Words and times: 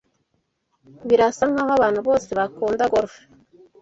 Birasa 1.07 1.43
nkaho 1.51 1.71
abantu 1.77 1.99
bose 2.07 2.29
bakunda 2.37 2.83
golf. 2.93 3.13